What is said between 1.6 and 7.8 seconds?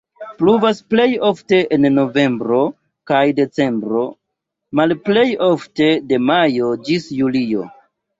en novembro kaj decembro, malplej ofte de majo ĝis julio.